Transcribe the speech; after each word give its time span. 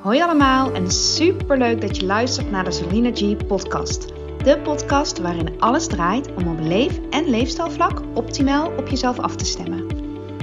Hoi 0.00 0.22
allemaal 0.22 0.72
en 0.72 0.90
super 0.90 1.58
leuk 1.58 1.80
dat 1.80 1.96
je 1.96 2.06
luistert 2.06 2.50
naar 2.50 2.64
de 2.64 2.70
Selina 2.70 3.10
G 3.14 3.46
podcast. 3.46 4.06
De 4.44 4.58
podcast 4.62 5.18
waarin 5.18 5.60
alles 5.60 5.86
draait 5.86 6.34
om 6.34 6.48
op 6.48 6.58
leef- 6.60 7.00
en 7.10 7.30
leefstijlvlak 7.30 8.02
optimaal 8.14 8.72
op 8.76 8.88
jezelf 8.88 9.18
af 9.18 9.36
te 9.36 9.44
stemmen. 9.44 9.86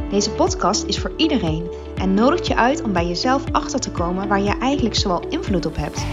Deze 0.09 0.31
podcast 0.31 0.83
is 0.83 0.99
voor 0.99 1.11
iedereen 1.15 1.71
en 1.95 2.13
nodigt 2.13 2.47
je 2.47 2.55
uit 2.55 2.81
om 2.83 2.93
bij 2.93 3.07
jezelf 3.07 3.43
achter 3.51 3.79
te 3.79 3.91
komen 3.91 4.27
waar 4.27 4.41
je 4.41 4.57
eigenlijk 4.57 4.95
zoal 4.95 5.27
invloed 5.29 5.65
op 5.65 5.75
hebt. 5.75 6.05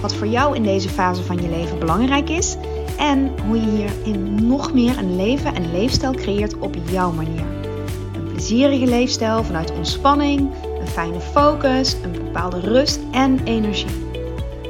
Wat 0.00 0.14
voor 0.14 0.26
jou 0.26 0.56
in 0.56 0.62
deze 0.62 0.88
fase 0.88 1.22
van 1.22 1.42
je 1.42 1.48
leven 1.48 1.78
belangrijk 1.78 2.28
is 2.28 2.56
en 2.96 3.32
hoe 3.46 3.56
je 3.56 3.70
hierin 3.70 4.46
nog 4.46 4.72
meer 4.72 4.98
een 4.98 5.16
leven 5.16 5.54
en 5.54 5.70
leefstijl 5.72 6.12
creëert 6.12 6.58
op 6.58 6.74
jouw 6.90 7.12
manier. 7.12 7.44
Een 8.14 8.32
plezierige 8.32 8.86
leefstijl 8.86 9.44
vanuit 9.44 9.72
ontspanning, 9.76 10.50
fijne 10.88 11.20
focus, 11.20 11.96
een 12.02 12.12
bepaalde 12.12 12.60
rust 12.60 13.00
en 13.12 13.44
energie. 13.44 14.06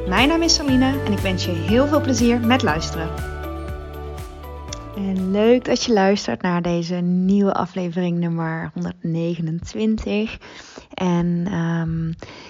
Mijn 0.08 0.28
naam 0.28 0.42
is 0.42 0.54
Saline 0.54 1.02
en 1.04 1.12
ik 1.12 1.18
wens 1.18 1.44
je 1.44 1.50
heel 1.50 1.86
veel 1.86 2.00
plezier 2.00 2.40
met 2.40 2.62
luisteren. 2.62 3.08
En 4.96 5.30
leuk 5.30 5.64
dat 5.64 5.84
je 5.84 5.92
luistert 5.92 6.42
naar 6.42 6.62
deze 6.62 6.94
nieuwe 6.94 7.54
aflevering 7.54 8.18
nummer 8.18 8.70
129. 8.74 10.38
En 10.94 11.46
ehm, 11.46 12.08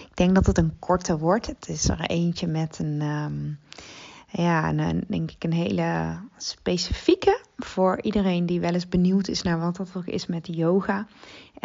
ik 0.08 0.14
denk 0.14 0.34
dat 0.34 0.46
het 0.46 0.58
een 0.58 0.78
korte 0.78 1.18
wordt. 1.18 1.46
Het 1.46 1.68
is 1.68 1.88
er 1.88 2.00
eentje 2.00 2.46
met 2.46 2.78
een, 2.78 3.00
um, 3.02 3.58
ja, 4.30 4.68
een, 4.68 5.04
denk 5.08 5.30
ik 5.30 5.44
een 5.44 5.52
hele 5.52 6.18
specifieke 6.36 7.40
voor 7.56 8.02
iedereen 8.02 8.46
die 8.46 8.60
wel 8.60 8.72
eens 8.72 8.88
benieuwd 8.88 9.28
is 9.28 9.42
naar 9.42 9.60
wat 9.60 9.76
dat 9.76 9.90
ook 9.96 10.06
is 10.06 10.26
met 10.26 10.48
yoga. 10.56 11.06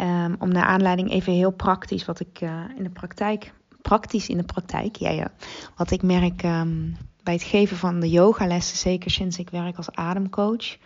Um, 0.00 0.36
om 0.38 0.52
naar 0.52 0.64
aanleiding 0.64 1.10
even 1.10 1.32
heel 1.32 1.50
praktisch 1.50 2.04
wat 2.04 2.20
ik 2.20 2.40
uh, 2.40 2.60
in 2.76 2.82
de 2.82 2.90
praktijk, 2.90 3.52
praktisch 3.82 4.28
in 4.28 4.36
de 4.36 4.44
praktijk, 4.44 4.96
ja 4.96 5.10
ja, 5.10 5.32
wat 5.76 5.90
ik 5.90 6.02
merk 6.02 6.42
um, 6.42 6.96
bij 7.22 7.34
het 7.34 7.42
geven 7.42 7.76
van 7.76 8.00
de 8.00 8.10
yogalessen, 8.10 8.76
zeker 8.76 9.10
sinds 9.10 9.38
ik 9.38 9.50
werk 9.50 9.76
als 9.76 9.90
ademcoach, 9.90 10.76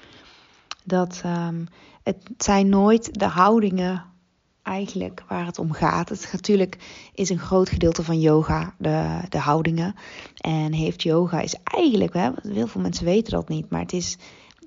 dat 0.84 1.22
um, 1.26 1.66
het 2.02 2.30
zijn 2.38 2.68
nooit 2.68 3.18
de 3.18 3.26
houdingen 3.26 4.04
eigenlijk 4.62 5.24
waar 5.28 5.46
het 5.46 5.58
om 5.58 5.72
gaat. 5.72 6.08
Het 6.08 6.28
natuurlijk 6.32 6.78
is 7.14 7.30
een 7.30 7.38
groot 7.38 7.68
gedeelte 7.68 8.02
van 8.02 8.20
yoga 8.20 8.74
de, 8.78 9.20
de 9.28 9.38
houdingen. 9.38 9.94
En 10.36 10.72
heeft 10.72 11.02
yoga 11.02 11.40
is 11.40 11.54
eigenlijk, 11.64 12.14
hè, 12.14 12.30
heel 12.42 12.66
veel 12.66 12.80
mensen 12.80 13.04
weten 13.04 13.32
dat 13.32 13.48
niet, 13.48 13.70
maar 13.70 13.80
het 13.80 13.92
is 13.92 14.18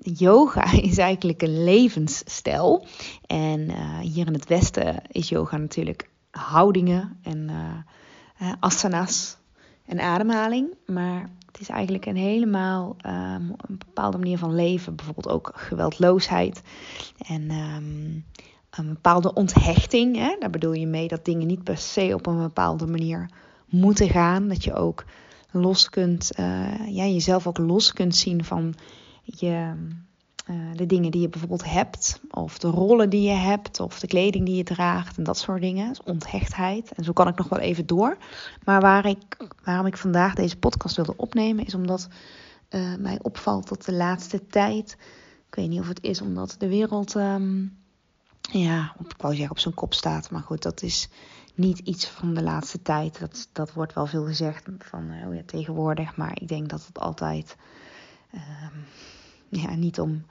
yoga 0.02 0.72
is 0.90 0.98
eigenlijk 0.98 1.42
een 1.42 1.64
levensstijl. 1.64 2.86
En 3.26 3.60
uh, 3.60 3.98
hier 3.98 4.26
in 4.26 4.32
het 4.32 4.48
Westen 4.48 5.02
is 5.08 5.28
yoga 5.28 5.56
natuurlijk 5.56 6.10
houdingen 6.30 7.18
en 7.22 7.50
uh, 8.40 8.52
asana's 8.60 9.36
en 9.86 10.00
ademhaling. 10.00 10.74
Maar 10.86 11.30
het 11.46 11.60
is 11.60 11.68
eigenlijk 11.68 12.06
een 12.06 12.16
helemaal 12.16 12.96
um, 13.06 13.12
een 13.56 13.78
bepaalde 13.78 14.18
manier 14.18 14.38
van 14.38 14.54
leven. 14.54 14.96
Bijvoorbeeld 14.96 15.28
ook 15.28 15.52
geweldloosheid 15.54 16.62
en 17.26 17.50
um, 17.50 18.24
een 18.70 18.88
bepaalde 18.88 19.34
onthechting. 19.34 20.16
Hè? 20.16 20.36
Daar 20.38 20.50
bedoel 20.50 20.72
je 20.72 20.86
mee 20.86 21.08
dat 21.08 21.24
dingen 21.24 21.46
niet 21.46 21.64
per 21.64 21.76
se 21.78 22.14
op 22.14 22.26
een 22.26 22.38
bepaalde 22.38 22.86
manier 22.86 23.30
moeten 23.66 24.08
gaan. 24.08 24.48
Dat 24.48 24.64
je 24.64 24.74
ook 24.74 25.04
los 25.50 25.88
kunt, 25.88 26.30
ja, 26.86 27.06
jezelf 27.06 27.46
ook 27.46 27.58
los 27.58 27.92
kunt 27.92 28.16
zien 28.16 28.44
van 28.44 28.74
je, 29.22 29.74
uh, 30.50 30.76
de 30.76 30.86
dingen 30.86 31.10
die 31.10 31.20
je 31.20 31.28
bijvoorbeeld 31.28 31.64
hebt, 31.64 32.20
of 32.30 32.58
de 32.58 32.68
rollen 32.68 33.10
die 33.10 33.22
je 33.22 33.36
hebt, 33.36 33.80
of 33.80 34.00
de 34.00 34.06
kleding 34.06 34.46
die 34.46 34.56
je 34.56 34.64
draagt 34.64 35.16
en 35.16 35.24
dat 35.24 35.38
soort 35.38 35.60
dingen. 35.60 35.88
Dus 35.88 36.02
onthechtheid. 36.02 36.92
En 36.92 37.04
zo 37.04 37.12
kan 37.12 37.28
ik 37.28 37.36
nog 37.36 37.48
wel 37.48 37.58
even 37.58 37.86
door. 37.86 38.16
Maar 38.64 38.80
waar 38.80 39.06
ik, 39.06 39.48
waarom 39.64 39.86
ik 39.86 39.96
vandaag 39.96 40.34
deze 40.34 40.56
podcast 40.56 40.96
wilde 40.96 41.16
opnemen, 41.16 41.66
is 41.66 41.74
omdat 41.74 42.08
uh, 42.70 42.96
mij 42.96 43.18
opvalt 43.22 43.68
dat 43.68 43.84
de 43.84 43.92
laatste 43.92 44.46
tijd, 44.46 44.96
ik 45.48 45.54
weet 45.54 45.68
niet 45.68 45.80
of 45.80 45.88
het 45.88 46.02
is 46.02 46.20
omdat 46.20 46.54
de 46.58 46.68
wereld, 46.68 47.14
um, 47.14 47.76
ja, 48.40 48.94
ik 48.98 49.14
wou 49.16 49.34
zeggen 49.34 49.50
op 49.50 49.58
zijn 49.58 49.74
kop 49.74 49.94
staat, 49.94 50.30
maar 50.30 50.42
goed, 50.42 50.62
dat 50.62 50.82
is 50.82 51.08
niet 51.54 51.78
iets 51.78 52.06
van 52.06 52.34
de 52.34 52.42
laatste 52.42 52.82
tijd. 52.82 53.20
Dat, 53.20 53.48
dat 53.52 53.72
wordt 53.72 53.94
wel 53.94 54.06
veel 54.06 54.24
gezegd 54.24 54.68
van 54.78 55.10
oh 55.26 55.34
ja, 55.34 55.42
tegenwoordig, 55.46 56.16
maar 56.16 56.40
ik 56.40 56.48
denk 56.48 56.68
dat 56.68 56.86
het 56.86 56.98
altijd. 56.98 57.56
Um, 58.34 58.84
ja, 59.60 59.74
niet 59.74 60.00
om, 60.00 60.24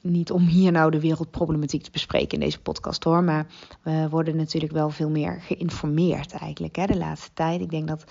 niet 0.00 0.30
om 0.30 0.46
hier 0.46 0.72
nou 0.72 0.90
de 0.90 1.00
wereldproblematiek 1.00 1.82
te 1.82 1.90
bespreken 1.90 2.38
in 2.38 2.44
deze 2.44 2.60
podcast 2.60 3.04
hoor. 3.04 3.24
Maar 3.24 3.46
we 3.82 4.06
worden 4.10 4.36
natuurlijk 4.36 4.72
wel 4.72 4.90
veel 4.90 5.10
meer 5.10 5.40
geïnformeerd 5.40 6.32
eigenlijk 6.32 6.76
hè, 6.76 6.86
de 6.86 6.96
laatste 6.96 7.30
tijd. 7.34 7.60
Ik 7.60 7.70
denk 7.70 7.88
dat 7.88 8.04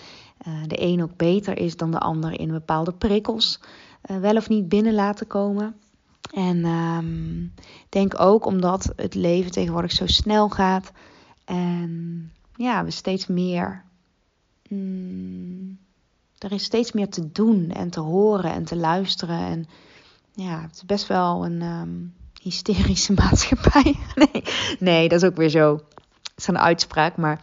uh, 0.47 0.53
de 0.68 0.81
een 0.81 1.03
ook 1.03 1.16
beter 1.16 1.57
is 1.57 1.78
dan 1.78 1.91
de 1.91 2.00
ander 2.00 2.40
in 2.40 2.52
bepaalde 2.52 2.94
prikkels 2.94 3.59
uh, 4.06 4.18
wel 4.18 4.35
of 4.35 4.50
niet 4.50 4.69
binnen 4.69 4.94
laten 4.94 5.28
komen. 5.28 5.75
En 6.34 6.66
um, 6.66 7.53
denk 7.90 8.19
ook 8.19 8.46
omdat 8.46 8.94
het 8.96 9.16
leven 9.16 9.52
tegenwoordig 9.52 9.91
zo 9.91 10.08
snel 10.08 10.50
gaat. 10.50 10.91
En 11.46 12.31
ja, 12.56 12.84
we 12.84 12.91
steeds 12.91 13.28
meer. 13.28 13.84
Mm, 14.68 15.78
er 16.38 16.52
is 16.52 16.63
steeds 16.63 16.91
meer 16.91 17.09
te 17.09 17.31
doen 17.31 17.69
en 17.69 17.90
te 17.90 18.00
horen 18.00 18.52
en 18.52 18.63
te 18.63 18.75
luisteren. 18.75 19.40
En 19.40 19.66
ja, 20.34 20.62
het 20.62 20.75
is 20.75 20.86
best 20.86 21.08
wel 21.08 21.46
een 21.46 21.62
um, 21.62 22.14
hysterische 22.42 23.14
maatschappij. 23.22 23.96
nee, 24.16 24.44
nee, 24.80 25.09
dat 25.09 25.22
is 25.22 25.30
ook 25.30 25.36
weer 25.36 25.50
zo. 25.50 25.74
Het 25.74 26.34
is 26.36 26.47
een 26.47 26.59
uitspraak, 26.59 27.18
maar 27.18 27.42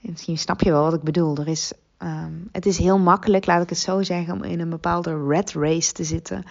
misschien 0.00 0.38
snap 0.38 0.60
je 0.60 0.70
wel 0.70 0.82
wat 0.82 0.94
ik 0.94 1.02
bedoel. 1.02 1.36
Er 1.36 1.48
is, 1.48 1.72
um, 1.98 2.48
het 2.52 2.66
is 2.66 2.78
heel 2.78 2.98
makkelijk, 2.98 3.46
laat 3.46 3.62
ik 3.62 3.68
het 3.68 3.78
zo 3.78 4.02
zeggen, 4.02 4.34
om 4.34 4.42
in 4.42 4.60
een 4.60 4.70
bepaalde 4.70 5.26
red 5.26 5.52
race 5.52 5.92
te 5.92 6.04
zitten. 6.04 6.44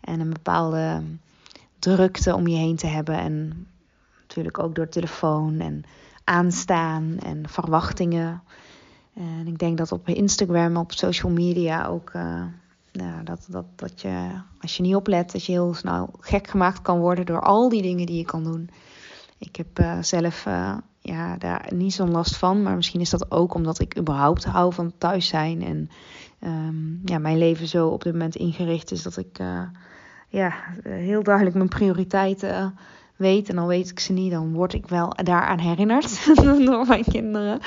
En 0.00 0.20
een 0.20 0.32
bepaalde 0.32 1.02
drukte 1.78 2.34
om 2.34 2.46
je 2.46 2.56
heen 2.56 2.76
te 2.76 2.86
hebben. 2.86 3.18
En 3.18 3.66
natuurlijk 4.20 4.58
ook 4.58 4.74
door 4.74 4.88
telefoon 4.88 5.60
en 5.60 5.84
aanstaan 6.24 7.18
en 7.18 7.48
verwachtingen. 7.48 8.42
En 9.14 9.46
ik 9.46 9.58
denk 9.58 9.78
dat 9.78 9.92
op 9.92 10.08
Instagram, 10.08 10.76
op 10.76 10.92
social 10.92 11.32
media 11.32 11.86
ook. 11.86 12.12
Uh, 12.16 12.42
nou, 12.96 13.24
dat, 13.24 13.46
dat, 13.48 13.64
dat 13.76 14.00
je, 14.00 14.30
als 14.60 14.76
je 14.76 14.82
niet 14.82 14.94
oplet, 14.94 15.32
dat 15.32 15.44
je 15.44 15.52
heel 15.52 15.74
snel 15.74 16.10
gek 16.20 16.46
gemaakt 16.46 16.82
kan 16.82 16.98
worden 16.98 17.26
door 17.26 17.40
al 17.40 17.68
die 17.68 17.82
dingen 17.82 18.06
die 18.06 18.16
je 18.16 18.24
kan 18.24 18.44
doen. 18.44 18.70
Ik 19.38 19.56
heb 19.56 19.78
uh, 19.78 19.98
zelf 20.00 20.46
uh, 20.46 20.76
ja, 21.00 21.36
daar 21.36 21.70
niet 21.74 21.94
zo'n 21.94 22.10
last 22.10 22.36
van, 22.36 22.62
maar 22.62 22.76
misschien 22.76 23.00
is 23.00 23.10
dat 23.10 23.30
ook 23.30 23.54
omdat 23.54 23.80
ik 23.80 23.98
überhaupt 23.98 24.44
hou 24.44 24.72
van 24.72 24.92
thuis 24.98 25.26
zijn. 25.26 25.62
En 25.62 25.90
um, 26.40 27.00
ja, 27.04 27.18
mijn 27.18 27.38
leven 27.38 27.68
zo 27.68 27.88
op 27.88 28.02
dit 28.02 28.12
moment 28.12 28.36
ingericht 28.36 28.90
is 28.90 29.02
dat 29.02 29.16
ik 29.16 29.38
uh, 29.38 29.62
ja, 30.28 30.54
heel 30.82 31.22
duidelijk 31.22 31.56
mijn 31.56 31.68
prioriteiten 31.68 32.78
weet. 33.16 33.48
En 33.48 33.58
al 33.58 33.66
weet 33.66 33.90
ik 33.90 34.00
ze 34.00 34.12
niet, 34.12 34.30
dan 34.30 34.52
word 34.52 34.72
ik 34.72 34.86
wel 34.86 35.12
daaraan 35.24 35.58
herinnerd 35.58 36.26
door 36.66 36.86
mijn 36.86 37.04
kinderen. 37.04 37.60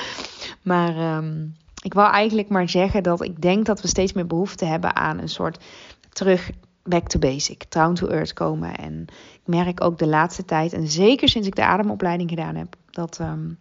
Maar. 0.61 1.17
Um, 1.17 1.57
ik 1.81 1.93
wou 1.93 2.11
eigenlijk 2.11 2.49
maar 2.49 2.69
zeggen 2.69 3.03
dat 3.03 3.23
ik 3.23 3.41
denk 3.41 3.65
dat 3.65 3.81
we 3.81 3.87
steeds 3.87 4.13
meer 4.13 4.27
behoefte 4.27 4.65
hebben 4.65 4.95
aan 4.95 5.19
een 5.19 5.29
soort 5.29 5.63
terug 6.09 6.51
back 6.83 7.07
to 7.07 7.19
basic, 7.19 7.71
down 7.71 7.93
to 7.93 8.07
earth 8.07 8.33
komen. 8.33 8.75
En 8.75 9.05
ik 9.33 9.41
merk 9.45 9.83
ook 9.83 9.97
de 9.97 10.07
laatste 10.07 10.45
tijd, 10.45 10.73
en 10.73 10.87
zeker 10.87 11.29
sinds 11.29 11.47
ik 11.47 11.55
de 11.55 11.65
ademopleiding 11.65 12.29
gedaan 12.29 12.55
heb, 12.55 12.75
dat, 12.91 13.19
um, 13.21 13.59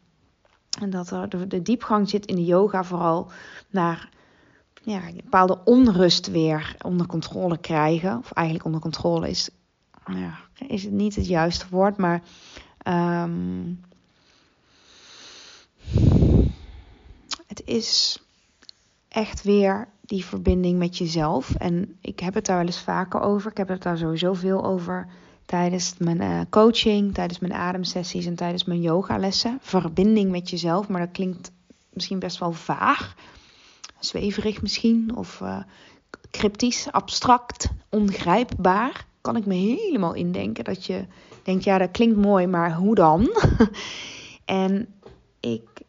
dat 0.89 1.11
er 1.11 1.29
de, 1.29 1.47
de 1.47 1.63
diepgang 1.63 2.09
zit 2.09 2.27
in 2.27 2.35
de 2.35 2.45
yoga 2.45 2.85
vooral 2.85 3.31
naar 3.71 4.09
ja, 4.83 5.09
een 5.09 5.21
bepaalde 5.25 5.59
onrust 5.65 6.31
weer 6.31 6.77
onder 6.85 7.07
controle 7.07 7.59
krijgen. 7.59 8.19
Of 8.19 8.33
eigenlijk 8.33 8.67
onder 8.67 8.81
controle 8.81 9.29
is, 9.29 9.51
ja, 10.07 10.39
is 10.67 10.83
het 10.83 10.93
niet 10.93 11.15
het 11.15 11.27
juiste 11.27 11.67
woord, 11.71 11.97
maar 11.97 12.23
um, 13.23 13.81
het 17.49 17.63
is 17.65 18.23
echt 19.09 19.43
weer 19.43 19.89
die 20.01 20.25
verbinding 20.25 20.79
met 20.79 20.99
jezelf. 20.99 21.55
En 21.55 21.99
ik 22.01 22.21
heb 22.21 22.35
het 22.35 22.47
daar 22.47 22.57
wel 22.57 22.67
eens 22.67 22.81
vaker 22.81 23.21
over. 23.21 23.51
Ik 23.51 23.57
heb 23.57 23.69
het 23.69 23.83
daar 23.83 23.99
sowieso 23.99 24.33
veel 24.33 24.65
over 24.65 25.09
tijdens 25.47 25.95
mijn 25.99 26.23
uh, 26.23 26.41
coaching, 26.51 27.15
tijdens 27.15 27.39
mijn 27.39 27.53
ademsessies 27.53 28.27
en 28.27 28.35
tijdens 28.35 28.65
mijn 28.65 28.81
yogalessen. 28.81 29.59
Verbinding 29.61 30.31
met 30.31 30.51
jezelf, 30.51 30.89
maar 30.89 31.01
dat 31.01 31.13
klinkt 31.13 31.51
misschien 31.93 32.19
best 32.19 32.39
wel 32.39 32.53
vaag. 32.53 33.15
Zweverig 33.99 34.63
misschien, 34.63 35.17
of 35.17 35.41
uh, 35.41 35.59
cryptisch, 36.31 36.89
abstract, 36.91 37.69
ongrijpbaar. 37.89 39.07
Kan 39.21 39.37
ik 39.37 39.47
me 39.47 39.55
helemaal 39.55 40.15
indenken 40.15 40.65
dat 40.65 40.87
je 40.87 41.07
denkt, 41.43 41.65
ja 41.65 41.79
dat 41.79 41.91
klinkt 41.91 42.17
mooi, 42.17 42.47
maar 42.47 42.75
hoe 42.75 42.95
dan? 42.95 43.31
en 44.45 44.95
ik 45.41 45.81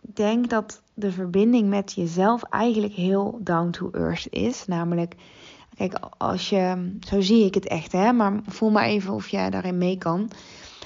denk 0.00 0.50
dat 0.50 0.82
de 0.94 1.12
verbinding 1.12 1.68
met 1.68 1.92
jezelf 1.92 2.42
eigenlijk 2.42 2.92
heel 2.92 3.38
down 3.42 3.70
to 3.70 3.90
earth 3.90 4.26
is. 4.30 4.66
Namelijk, 4.66 5.14
kijk, 5.76 5.98
als 6.18 6.48
je, 6.48 6.90
zo 7.00 7.20
zie 7.20 7.44
ik 7.44 7.54
het 7.54 7.66
echt, 7.66 7.92
hè, 7.92 8.12
maar 8.12 8.40
voel 8.46 8.70
maar 8.70 8.84
even 8.84 9.12
of 9.12 9.28
jij 9.28 9.50
daarin 9.50 9.78
mee 9.78 9.98
kan. 9.98 10.30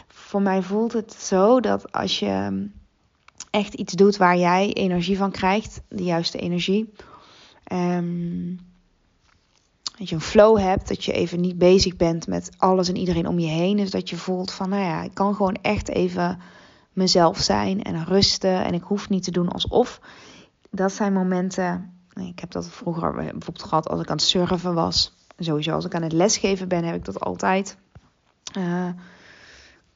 Voor 0.09 0.43
mij 0.43 0.63
voelt 0.63 0.93
het 0.93 1.13
zo 1.13 1.61
dat 1.61 1.93
als 1.93 2.19
je 2.19 2.67
echt 3.51 3.75
iets 3.75 3.93
doet 3.93 4.17
waar 4.17 4.39
jij 4.39 4.73
energie 4.73 5.17
van 5.17 5.31
krijgt, 5.31 5.81
de 5.89 6.03
juiste 6.03 6.39
energie. 6.39 6.93
Um, 7.73 8.59
dat 9.99 10.09
je 10.09 10.15
een 10.15 10.21
flow 10.21 10.59
hebt, 10.59 10.89
dat 10.89 11.05
je 11.05 11.13
even 11.13 11.41
niet 11.41 11.59
bezig 11.59 11.97
bent 11.97 12.27
met 12.27 12.51
alles 12.57 12.89
en 12.89 12.97
iedereen 12.97 13.27
om 13.27 13.39
je 13.39 13.47
heen. 13.47 13.77
Dus 13.77 13.91
dat 13.91 14.11
je 14.11 14.17
voelt 14.17 14.51
van, 14.51 14.69
nou 14.69 14.83
ja, 14.83 15.03
ik 15.03 15.15
kan 15.15 15.35
gewoon 15.35 15.57
echt 15.63 15.89
even 15.89 16.39
mezelf 16.99 17.39
zijn 17.39 17.83
en 17.83 18.05
rusten. 18.05 18.65
En 18.65 18.75
ik 18.75 18.83
hoef 18.83 19.09
niet 19.09 19.23
te 19.23 19.31
doen 19.31 19.49
alsof. 19.49 20.01
Dat 20.71 20.93
zijn 20.93 21.13
momenten. 21.13 21.93
Ik 22.15 22.39
heb 22.39 22.51
dat 22.51 22.69
vroeger 22.69 23.13
bijvoorbeeld 23.13 23.63
gehad 23.63 23.89
als 23.89 24.01
ik 24.01 24.09
aan 24.09 24.17
het 24.17 24.25
surfen 24.25 24.75
was. 24.75 25.13
Sowieso 25.39 25.73
als 25.73 25.85
ik 25.85 25.95
aan 25.95 26.03
het 26.03 26.13
lesgeven 26.13 26.69
ben, 26.69 26.85
heb 26.85 26.95
ik 26.95 27.05
dat 27.05 27.21
altijd. 27.21 27.77
Uh, 28.59 28.89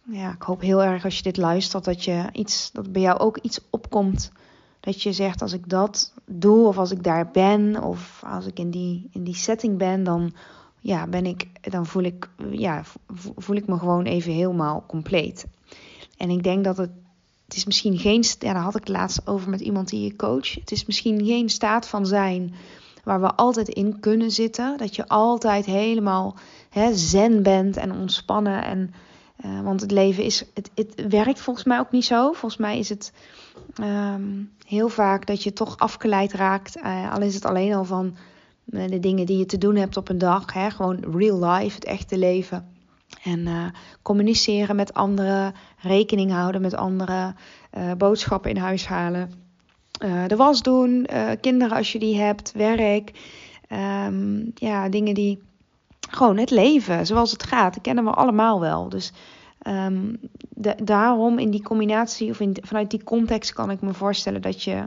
ja, 0.02 0.32
ik 0.32 0.42
hoop 0.42 0.60
heel 0.60 0.82
erg 0.82 1.04
als 1.04 1.16
je 1.16 1.22
dit 1.22 1.36
luistert 1.36 1.84
dat 1.84 2.04
je 2.04 2.28
iets, 2.32 2.70
dat 2.72 2.92
bij 2.92 3.02
jou 3.02 3.18
ook 3.18 3.38
iets 3.38 3.60
opkomt. 3.70 4.32
Dat 4.80 5.02
je 5.02 5.12
zegt 5.12 5.42
als 5.42 5.52
ik 5.52 5.68
dat 5.68 6.12
doe 6.26 6.66
of 6.66 6.78
als 6.78 6.90
ik 6.90 7.02
daar 7.02 7.30
ben 7.30 7.82
of 7.82 8.22
als 8.26 8.46
ik 8.46 8.58
in 8.58 8.70
die, 8.70 9.08
in 9.12 9.24
die 9.24 9.34
setting 9.34 9.78
ben, 9.78 10.04
dan, 10.04 10.32
ja, 10.80 11.06
ben 11.06 11.26
ik, 11.26 11.70
dan 11.70 11.86
voel 11.86 12.02
ik, 12.02 12.28
ja, 12.50 12.82
voel 13.36 13.56
ik 13.56 13.66
me 13.66 13.78
gewoon 13.78 14.04
even 14.04 14.32
helemaal 14.32 14.84
compleet. 14.86 15.46
En 16.22 16.30
ik 16.30 16.42
denk 16.42 16.64
dat 16.64 16.76
het, 16.76 16.90
het 17.44 17.56
is 17.56 17.64
misschien 17.64 17.98
geen, 17.98 18.24
ja, 18.38 18.52
daar 18.52 18.62
had 18.62 18.76
ik 18.76 18.88
laatst 18.88 19.26
over 19.26 19.50
met 19.50 19.60
iemand 19.60 19.88
die 19.88 20.04
je 20.04 20.16
coach. 20.16 20.54
Het 20.54 20.70
is 20.70 20.86
misschien 20.86 21.24
geen 21.24 21.48
staat 21.48 21.88
van 21.88 22.06
zijn 22.06 22.54
waar 23.04 23.20
we 23.20 23.34
altijd 23.34 23.68
in 23.68 24.00
kunnen 24.00 24.30
zitten. 24.30 24.76
Dat 24.76 24.96
je 24.96 25.08
altijd 25.08 25.64
helemaal 25.64 26.36
hè, 26.70 26.96
zen 26.96 27.42
bent 27.42 27.76
en 27.76 27.92
ontspannen 27.92 28.64
en 28.64 28.94
uh, 29.44 29.60
want 29.60 29.80
het 29.80 29.90
leven 29.90 30.24
is, 30.24 30.44
het, 30.54 30.70
het 30.74 31.06
werkt 31.08 31.40
volgens 31.40 31.66
mij 31.66 31.78
ook 31.78 31.90
niet 31.90 32.04
zo. 32.04 32.32
Volgens 32.32 32.60
mij 32.60 32.78
is 32.78 32.88
het 32.88 33.12
um, 33.80 34.50
heel 34.66 34.88
vaak 34.88 35.26
dat 35.26 35.42
je 35.42 35.52
toch 35.52 35.78
afgeleid 35.78 36.32
raakt. 36.32 36.76
Uh, 36.76 37.12
al 37.12 37.20
is 37.20 37.34
het 37.34 37.44
alleen 37.44 37.74
al 37.74 37.84
van 37.84 38.16
uh, 38.66 38.88
de 38.88 39.00
dingen 39.00 39.26
die 39.26 39.38
je 39.38 39.46
te 39.46 39.58
doen 39.58 39.76
hebt 39.76 39.96
op 39.96 40.08
een 40.08 40.18
dag. 40.18 40.52
Hè? 40.52 40.70
Gewoon 40.70 41.16
real 41.16 41.44
life, 41.44 41.74
het 41.74 41.84
echte 41.84 42.18
leven. 42.18 42.72
En 43.22 43.72
communiceren 44.02 44.76
met 44.76 44.94
anderen, 44.94 45.54
rekening 45.78 46.30
houden 46.30 46.60
met 46.60 46.74
anderen, 46.74 47.36
boodschappen 47.98 48.50
in 48.50 48.56
huis 48.56 48.86
halen. 48.86 49.32
de 50.26 50.36
was 50.36 50.62
doen, 50.62 51.06
kinderen 51.40 51.76
als 51.76 51.92
je 51.92 51.98
die 51.98 52.20
hebt, 52.20 52.52
werk. 52.52 53.12
Um, 54.06 54.52
ja, 54.54 54.88
dingen 54.88 55.14
die 55.14 55.42
gewoon 56.10 56.36
het 56.36 56.50
leven 56.50 57.06
zoals 57.06 57.30
het 57.30 57.42
gaat. 57.42 57.74
Dat 57.74 57.82
kennen 57.82 58.04
we 58.04 58.10
allemaal 58.10 58.60
wel. 58.60 58.88
Dus 58.88 59.12
de, 60.48 60.74
daarom 60.82 61.38
in 61.38 61.50
die 61.50 61.62
combinatie 61.62 62.30
of 62.30 62.40
vanuit 62.62 62.90
die 62.90 63.04
context 63.04 63.52
kan 63.52 63.70
ik 63.70 63.80
me 63.80 63.94
voorstellen 63.94 64.42
dat 64.42 64.62
je 64.62 64.84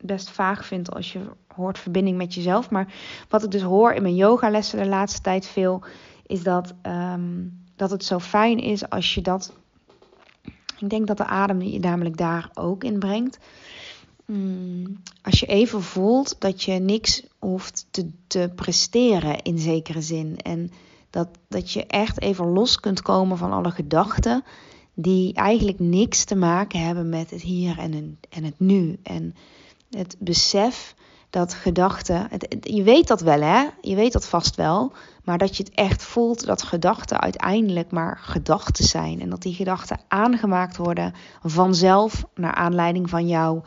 best 0.00 0.30
vaag 0.30 0.66
vindt 0.66 0.94
als 0.94 1.12
je 1.12 1.20
hoort 1.54 1.78
verbinding 1.78 2.16
met 2.16 2.34
jezelf. 2.34 2.70
Maar 2.70 2.92
wat 3.28 3.44
ik 3.44 3.50
dus 3.50 3.62
hoor 3.62 3.92
in 3.92 4.02
mijn 4.02 4.14
yogalessen 4.14 4.78
de 4.78 4.86
laatste 4.86 5.20
tijd 5.20 5.46
veel, 5.46 5.82
is 6.28 6.42
dat, 6.42 6.74
um, 6.82 7.62
dat 7.76 7.90
het 7.90 8.04
zo 8.04 8.18
fijn 8.18 8.58
is 8.58 8.90
als 8.90 9.14
je 9.14 9.20
dat. 9.20 9.52
Ik 10.78 10.90
denk 10.90 11.06
dat 11.06 11.16
de 11.16 11.24
adem 11.24 11.62
je 11.62 11.78
namelijk 11.78 12.16
daar 12.16 12.50
ook 12.54 12.84
in 12.84 12.98
brengt. 12.98 13.38
Mm, 14.26 15.02
als 15.22 15.40
je 15.40 15.46
even 15.46 15.82
voelt 15.82 16.36
dat 16.38 16.62
je 16.62 16.72
niks 16.72 17.22
hoeft 17.38 17.86
te, 17.90 18.10
te 18.26 18.52
presteren 18.54 19.42
in 19.42 19.58
zekere 19.58 20.02
zin. 20.02 20.36
En 20.36 20.70
dat, 21.10 21.28
dat 21.48 21.72
je 21.72 21.86
echt 21.86 22.20
even 22.20 22.46
los 22.46 22.80
kunt 22.80 23.02
komen 23.02 23.38
van 23.38 23.52
alle 23.52 23.70
gedachten 23.70 24.44
die 24.94 25.34
eigenlijk 25.34 25.78
niks 25.78 26.24
te 26.24 26.34
maken 26.34 26.80
hebben 26.80 27.08
met 27.08 27.30
het 27.30 27.42
hier 27.42 27.78
en, 27.78 28.18
en 28.28 28.44
het 28.44 28.58
nu. 28.58 28.98
En 29.02 29.34
het 29.90 30.16
besef 30.18 30.94
dat 31.30 31.54
gedachten, 31.54 32.28
je 32.60 32.82
weet 32.82 33.08
dat 33.08 33.20
wel 33.20 33.40
hè, 33.40 33.66
je 33.80 33.94
weet 33.94 34.12
dat 34.12 34.28
vast 34.28 34.56
wel, 34.56 34.92
maar 35.24 35.38
dat 35.38 35.56
je 35.56 35.62
het 35.62 35.74
echt 35.74 36.02
voelt 36.02 36.46
dat 36.46 36.62
gedachten 36.62 37.20
uiteindelijk 37.20 37.90
maar 37.90 38.18
gedachten 38.20 38.84
zijn. 38.84 39.20
En 39.20 39.30
dat 39.30 39.42
die 39.42 39.54
gedachten 39.54 40.00
aangemaakt 40.08 40.76
worden 40.76 41.14
vanzelf 41.42 42.24
naar 42.34 42.54
aanleiding 42.54 43.10
van 43.10 43.28
jou 43.28 43.60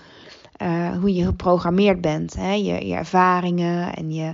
uh, 0.61 0.97
hoe 0.99 1.13
je 1.13 1.25
geprogrammeerd 1.25 2.01
bent. 2.01 2.33
Hè? 2.33 2.53
Je, 2.53 2.87
je 2.87 2.95
ervaringen 2.95 3.93
en 3.93 4.13
je, 4.13 4.33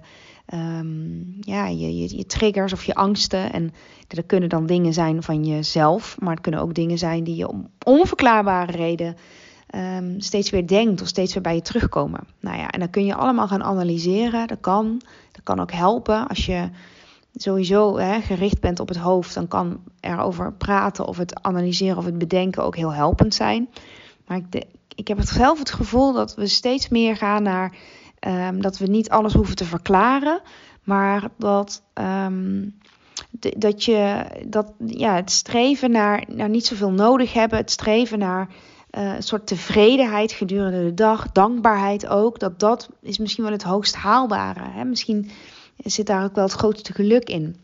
um, 0.54 1.38
ja, 1.42 1.68
je, 1.68 1.98
je, 1.98 2.18
je, 2.18 2.26
triggers 2.26 2.74
of 2.74 2.84
je 2.84 2.96
angsten. 2.96 3.54
En 3.54 3.74
dat 4.08 4.26
kunnen 4.26 4.50
dan 4.50 4.66
dingen 4.66 4.94
zijn 4.94 5.24
van 5.24 5.46
jezelf, 5.46 6.16
maar 6.20 6.34
het 6.34 6.42
kunnen 6.42 6.62
ook 6.62 6.74
dingen 6.74 6.98
zijn 6.98 7.24
die 7.24 7.36
je 7.36 7.50
om 7.50 7.70
onverklaarbare 7.84 8.72
reden 8.72 9.16
um, 9.76 10.22
steeds 10.22 10.50
weer 10.50 10.68
denkt 10.68 11.02
of 11.02 11.08
steeds 11.08 11.34
weer 11.34 11.44
bij 11.44 11.56
je 11.56 11.62
terugkomen. 11.62 12.28
Nou 12.40 12.58
ja, 12.58 12.70
en 12.70 12.80
dan 12.80 12.90
kun 12.90 13.06
je 13.06 13.16
allemaal 13.16 13.48
gaan 13.48 13.64
analyseren. 13.64 14.48
Dat 14.48 14.60
kan. 14.62 15.02
Dat 15.32 15.44
kan 15.44 15.60
ook 15.60 15.72
helpen 15.72 16.28
als 16.28 16.46
je 16.46 16.70
sowieso 17.36 17.98
hè, 17.98 18.22
gericht 18.22 18.60
bent 18.60 18.80
op 18.80 18.88
het 18.88 18.98
hoofd, 18.98 19.34
dan 19.34 19.48
kan 19.48 19.80
erover 20.00 20.54
praten 20.54 21.06
of 21.06 21.18
het 21.18 21.44
analyseren 21.44 21.98
of 21.98 22.06
het 22.06 22.18
bedenken 22.18 22.64
ook 22.64 22.76
heel 22.76 22.94
helpend 22.94 23.34
zijn. 23.34 23.70
Maar 24.28 24.38
ik, 24.38 24.66
ik 24.96 25.08
heb 25.08 25.18
het 25.18 25.30
zelf 25.30 25.60
het 25.60 25.72
gevoel 25.72 26.14
dat 26.14 26.36
we 26.36 26.48
steeds 26.48 26.90
meer 26.90 27.16
gaan 27.16 27.44
naar 27.44 27.76
um, 28.20 28.62
dat 28.62 28.78
we 28.78 28.88
niet 28.88 29.10
alles 29.10 29.34
hoeven 29.34 29.56
te 29.56 29.66
verklaren, 29.66 30.42
maar 30.84 31.30
dat, 31.38 31.84
um, 31.94 32.76
dat 33.58 33.84
je 33.84 34.26
dat, 34.48 34.74
ja, 34.86 35.16
het 35.16 35.32
streven 35.32 35.92
naar, 35.92 36.24
naar 36.28 36.50
niet 36.50 36.66
zoveel 36.66 36.92
nodig 36.92 37.34
hebben, 37.34 37.58
het 37.58 37.72
streven 37.72 38.20
naar 38.20 38.48
uh, 38.92 39.16
een 39.16 39.24
soort 39.24 39.48
tevredenheid 39.48 40.32
gedurende 40.32 40.84
de 40.84 40.94
dag, 40.94 41.32
dankbaarheid 41.32 42.08
ook, 42.08 42.40
dat 42.40 42.60
dat 42.60 42.90
is 43.02 43.18
misschien 43.18 43.44
wel 43.44 43.54
het 43.54 43.64
hoogst 43.64 43.96
haalbare. 43.96 44.64
Hè? 44.64 44.84
Misschien 44.84 45.30
zit 45.78 46.06
daar 46.08 46.24
ook 46.24 46.36
wel 46.36 46.44
het 46.44 46.54
grootste 46.54 46.94
geluk 46.94 47.30
in. 47.30 47.56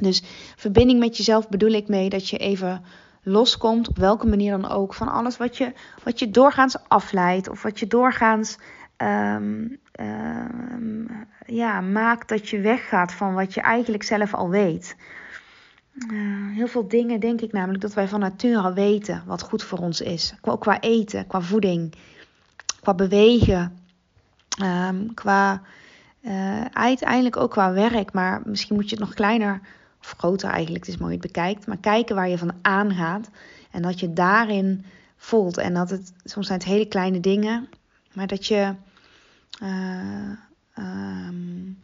Dus 0.00 0.22
verbinding 0.56 0.98
met 0.98 1.16
jezelf 1.16 1.48
bedoel 1.48 1.72
ik 1.72 1.88
mee 1.88 2.08
dat 2.08 2.28
je 2.28 2.38
even 2.38 2.82
loskomt, 3.22 3.88
op 3.88 3.96
welke 3.96 4.26
manier 4.26 4.50
dan 4.50 4.70
ook, 4.70 4.94
van 4.94 5.08
alles 5.08 5.36
wat 5.36 5.56
je, 5.56 5.72
wat 6.04 6.18
je 6.18 6.30
doorgaans 6.30 6.76
afleidt 6.88 7.48
of 7.48 7.62
wat 7.62 7.78
je 7.78 7.86
doorgaans 7.86 8.58
um, 8.96 9.78
um, 10.00 11.26
ja, 11.46 11.80
maakt 11.80 12.28
dat 12.28 12.48
je 12.48 12.60
weggaat 12.60 13.12
van 13.12 13.34
wat 13.34 13.54
je 13.54 13.60
eigenlijk 13.60 14.02
zelf 14.02 14.34
al 14.34 14.48
weet. 14.48 14.96
Heel 16.54 16.66
veel 16.66 16.88
dingen 16.88 17.20
denk 17.20 17.40
ik 17.40 17.52
namelijk 17.52 17.80
dat 17.82 17.94
wij 17.94 18.08
van 18.08 18.20
nature 18.20 18.72
weten 18.72 19.22
wat 19.26 19.42
goed 19.42 19.62
voor 19.62 19.78
ons 19.78 20.00
is. 20.00 20.34
Ook 20.40 20.60
qua 20.60 20.80
eten, 20.80 21.26
qua 21.26 21.40
voeding, 21.40 21.94
qua 22.80 22.94
bewegen, 22.94 23.78
um, 24.62 25.14
qua 25.14 25.62
uh, 26.20 26.64
uiteindelijk 26.64 27.36
ook 27.36 27.50
qua 27.50 27.72
werk. 27.72 28.12
Maar 28.12 28.42
misschien 28.44 28.74
moet 28.74 28.90
je 28.90 28.96
het 28.96 29.04
nog 29.04 29.14
kleiner 29.14 29.60
of 30.00 30.14
groter 30.16 30.50
eigenlijk, 30.50 30.84
het 30.84 30.94
is 30.94 31.00
mooi 31.00 31.12
het 31.12 31.22
bekijkt, 31.22 31.66
maar 31.66 31.76
kijken 31.76 32.14
waar 32.14 32.28
je 32.28 32.38
van 32.38 32.52
aangaat 32.62 33.30
en 33.70 33.82
dat 33.82 34.00
je 34.00 34.12
daarin 34.12 34.84
voelt. 35.16 35.58
En 35.58 35.74
dat 35.74 35.90
het, 35.90 36.12
soms 36.24 36.46
zijn 36.46 36.58
het 36.58 36.68
hele 36.68 36.86
kleine 36.86 37.20
dingen, 37.20 37.68
maar 38.12 38.26
dat 38.26 38.46
je 38.46 38.74
uh, 39.62 40.30
um, 40.78 41.78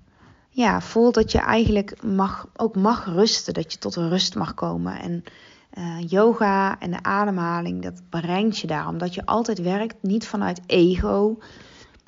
ja, 0.55 0.81
voelt 0.81 1.15
dat 1.15 1.33
je 1.33 1.39
eigenlijk 1.39 2.03
mag, 2.03 2.49
ook 2.57 2.77
mag 2.77 3.05
rusten, 3.05 3.55
dat 3.55 3.73
je 3.73 3.79
tot 3.79 3.97
een 3.97 4.09
rust 4.09 4.35
mag 4.35 4.55
komen. 4.55 5.01
En 5.01 5.25
uh, 5.79 6.09
yoga 6.09 6.79
en 6.79 6.91
de 6.91 7.03
ademhaling, 7.03 7.83
dat 7.83 8.03
brengt 8.09 8.59
je 8.59 8.67
daar, 8.67 8.89
omdat 8.89 9.15
je 9.15 9.27
altijd 9.27 9.61
werkt 9.61 10.03
niet 10.03 10.27
vanuit 10.27 10.61
ego. 10.67 11.39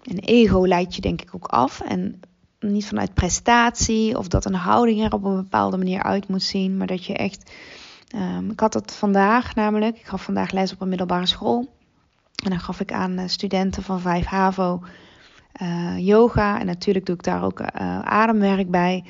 En 0.02 0.18
ego 0.18 0.66
leidt 0.66 0.94
je 0.94 1.00
denk 1.00 1.22
ik 1.22 1.34
ook 1.34 1.46
af. 1.46 1.80
En 1.80 2.20
niet 2.60 2.86
vanuit 2.86 3.14
prestatie 3.14 4.18
of 4.18 4.28
dat 4.28 4.44
een 4.44 4.54
houding 4.54 5.04
er 5.04 5.12
op 5.12 5.24
een 5.24 5.36
bepaalde 5.36 5.76
manier 5.76 6.02
uit 6.02 6.28
moet 6.28 6.42
zien, 6.42 6.76
maar 6.76 6.86
dat 6.86 7.04
je 7.04 7.14
echt. 7.14 7.52
Um, 8.16 8.50
ik 8.50 8.60
had 8.60 8.74
het 8.74 8.92
vandaag 8.92 9.54
namelijk, 9.54 9.96
ik 9.96 10.06
gaf 10.06 10.22
vandaag 10.22 10.50
les 10.50 10.72
op 10.72 10.80
een 10.80 10.88
middelbare 10.88 11.26
school. 11.26 11.68
En 12.44 12.50
dan 12.50 12.60
gaf 12.60 12.80
ik 12.80 12.92
aan 12.92 13.18
uh, 13.18 13.24
studenten 13.26 13.82
van 13.82 14.00
5 14.00 14.24
HAVO 14.24 14.82
uh, 15.62 15.98
yoga. 15.98 16.60
En 16.60 16.66
natuurlijk 16.66 17.06
doe 17.06 17.14
ik 17.14 17.22
daar 17.22 17.44
ook 17.44 17.60
uh, 17.60 17.66
ademwerk 18.00 18.70
bij. 18.70 19.04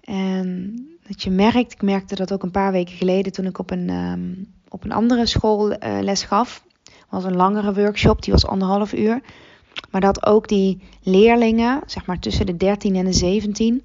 En 0.00 0.74
dat 1.06 1.22
je 1.22 1.30
merkt, 1.30 1.72
ik 1.72 1.82
merkte 1.82 2.14
dat 2.14 2.32
ook 2.32 2.42
een 2.42 2.50
paar 2.50 2.72
weken 2.72 2.94
geleden 2.94 3.32
toen 3.32 3.46
ik 3.46 3.58
op 3.58 3.70
een, 3.70 3.90
um, 3.90 4.52
op 4.68 4.84
een 4.84 4.92
andere 4.92 5.26
school 5.26 5.76
les 6.00 6.22
gaf. 6.22 6.64
Was 7.08 7.24
een 7.24 7.36
langere 7.36 7.74
workshop, 7.74 8.22
die 8.22 8.32
was 8.32 8.46
anderhalf 8.46 8.92
uur. 8.92 9.20
Maar 9.90 10.00
dat 10.00 10.26
ook 10.26 10.48
die 10.48 10.80
leerlingen, 11.02 11.82
zeg 11.86 12.06
maar 12.06 12.18
tussen 12.18 12.46
de 12.46 12.56
13 12.56 12.96
en 12.96 13.04
de 13.04 13.12
17, 13.12 13.84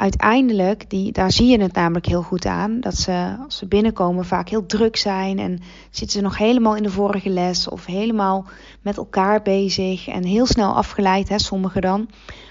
uiteindelijk, 0.00 0.90
die, 0.90 1.12
daar 1.12 1.32
zie 1.32 1.46
je 1.46 1.60
het 1.60 1.72
namelijk 1.72 2.06
heel 2.06 2.22
goed 2.22 2.46
aan, 2.46 2.80
dat 2.80 2.96
ze 2.96 3.36
als 3.44 3.56
ze 3.56 3.66
binnenkomen 3.66 4.24
vaak 4.24 4.48
heel 4.48 4.66
druk 4.66 4.96
zijn 4.96 5.38
en 5.38 5.60
zitten 5.90 6.18
ze 6.18 6.24
nog 6.24 6.38
helemaal 6.38 6.76
in 6.76 6.82
de 6.82 6.90
vorige 6.90 7.28
les 7.28 7.68
of 7.68 7.86
helemaal 7.86 8.46
met 8.82 8.96
elkaar 8.96 9.42
bezig 9.42 10.08
en 10.08 10.24
heel 10.24 10.46
snel 10.46 10.74
afgeleid, 10.74 11.28
hè, 11.28 11.38
sommigen 11.38 11.80
dan. 11.80 12.08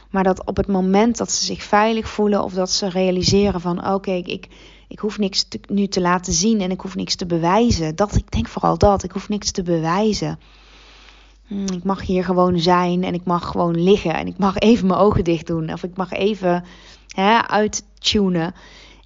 Maar 0.10 0.24
dat 0.24 0.46
op 0.46 0.58
het 0.58 0.68
moment 0.68 1.18
dat 1.18 1.32
ze 1.32 1.46
zich 1.46 1.64
veilig 1.64 2.08
voelen 2.10 2.44
of 2.44 2.54
dat 2.54 2.72
ze 2.72 2.90
realiseren 2.90 3.62
van 3.62 3.94
oké, 3.94 4.12
ik, 4.12 4.48
ik 4.88 5.00
hoef 5.00 5.18
niks 5.18 5.48
nu 5.68 5.88
te 5.88 6.02
laten 6.02 6.34
zien 6.34 6.62
en 6.62 6.72
ik 6.72 6.82
hoef 6.82 6.96
niks 6.96 7.16
te 7.16 7.26
bewijzen. 7.26 7.96
Dat, 7.96 8.16
ik 8.16 8.32
denk 8.32 8.48
vooral 8.48 8.78
dat, 8.78 9.04
ik 9.04 9.12
hoef 9.12 9.30
niks 9.30 9.52
te 9.52 9.64
bewijzen. 9.64 10.40
hm, 11.48 11.74
ik 11.74 11.84
mag 11.84 12.02
hier 12.02 12.24
gewoon 12.24 12.60
zijn 12.60 13.04
en 13.04 13.14
ik 13.14 13.24
mag 13.24 13.48
gewoon 13.48 13.84
liggen 13.84 14.14
en 14.14 14.28
ik 14.28 14.38
mag 14.38 14.58
even 14.58 14.88
mijn 14.88 15.00
ogen 15.00 15.24
dicht 15.24 15.48
doen 15.48 15.74
of 15.74 15.84
ik 15.84 15.98
mag 15.98 16.12
even 16.12 16.64
hè, 17.16 17.48
uittunen. 17.48 18.54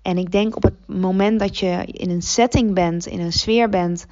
En 0.01 0.17
ik 0.17 0.31
denk 0.31 0.55
op 0.55 0.63
het 0.63 0.87
moment 0.87 1.39
dat 1.39 1.57
je 1.57 1.85
in 1.85 2.09
een 2.09 2.21
setting 2.21 2.73
bent, 2.73 3.05
in 3.05 3.19
een 3.19 3.33
sfeer 3.33 3.69
bent, 3.69 4.05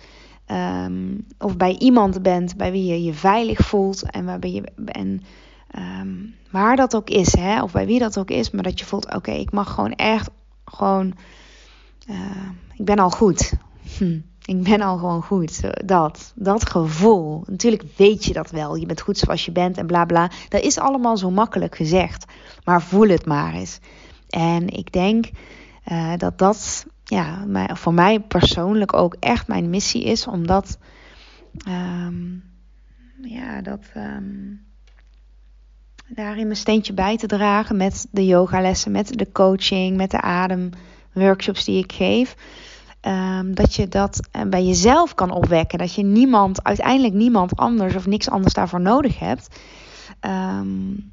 ehm, 0.46 1.18
of 1.38 1.58
bij 1.58 1.76
iemand 1.78 2.22
bent 2.22 2.58
bij 2.58 2.72
wie 2.72 2.86
je 2.86 3.04
je 3.04 3.14
veilig 3.14 3.60
voelt 3.60 4.12
en 4.12 4.40
je 4.42 4.64
en 4.86 5.22
ehm, 5.72 6.18
waar 6.52 6.76
dat 6.76 6.96
ook 6.96 7.10
is, 7.10 7.36
hè, 7.36 7.64
of 7.64 7.72
bij 7.72 7.86
wie 7.86 8.00
dat 8.00 8.20
ook 8.20 8.30
is, 8.30 8.52
maar 8.52 8.64
dat 8.64 8.80
je 8.80 8.86
voelt: 8.86 9.16
oké, 9.16 9.32
ik 9.32 9.52
mag 9.52 9.74
gewoon 9.74 9.94
echt 9.94 10.30
gewoon, 10.66 11.14
uh, 12.10 12.50
ik 12.74 12.86
ben 12.86 13.00
al 13.00 13.10
goed. 13.10 13.54
Hm, 13.98 14.20
ik 14.46 14.64
ben 14.64 14.82
al 14.82 14.98
gewoon 14.98 15.24
goed. 15.24 15.88
Dat, 15.88 16.34
dat 16.36 16.70
gevoel. 16.70 17.44
Natuurlijk 17.46 17.84
weet 17.96 18.26
je 18.26 18.34
dat 18.34 18.52
wel. 18.52 18.76
Je 18.76 18.86
bent 18.86 19.02
goed 19.02 19.18
zoals 19.18 19.46
je 19.46 19.52
bent 19.52 19.78
en 19.78 19.86
bla 19.86 20.06
bla. 20.06 20.30
Dat 20.50 20.62
is 20.62 20.78
allemaal 20.78 21.18
zo 21.18 21.32
makkelijk 21.32 21.76
gezegd. 21.76 22.26
Maar 22.64 22.82
voel 22.82 23.08
het 23.08 23.26
maar 23.26 23.54
eens. 23.54 23.80
En 24.30 24.68
ik 24.68 24.92
denk 24.92 25.30
uh, 25.92 26.14
dat 26.18 26.38
dat 26.38 26.86
ja, 27.04 27.46
voor 27.74 27.94
mij 27.94 28.20
persoonlijk 28.20 28.94
ook 28.94 29.16
echt 29.20 29.48
mijn 29.48 29.70
missie 29.70 30.04
is. 30.04 30.28
Om 30.28 30.48
dat, 30.48 30.78
um, 31.68 32.44
ja, 33.22 33.62
dat 33.62 33.92
um, 33.98 34.66
daarin 36.08 36.46
mijn 36.46 36.56
steentje 36.56 36.94
bij 36.94 37.18
te 37.18 37.28
dragen. 37.28 37.78
Met 37.78 38.08
de 38.12 38.26
yogalessen, 38.26 38.92
met 38.92 39.18
de 39.18 39.32
coaching, 39.32 39.98
met 39.98 40.12
de 40.12 40.22
ademworkshops 40.22 41.66
die 41.66 41.84
ik 41.84 41.92
geef. 41.92 42.36
Um, 43.08 43.56
dat 43.56 43.76
je 43.76 43.88
dat 43.88 44.28
eh, 44.32 44.42
bij 44.42 44.66
jezelf 44.66 45.16
kan 45.16 45.32
opwekken. 45.32 45.80
Dat 45.80 45.94
je 45.94 46.04
niemand, 46.04 46.64
uiteindelijk 46.64 47.14
niemand 47.14 47.56
anders 47.56 47.96
of 47.96 48.06
niks 48.06 48.30
anders 48.30 48.54
daarvoor 48.54 48.82
nodig 48.82 49.20
hebt. 49.20 49.60
Um, 50.22 51.12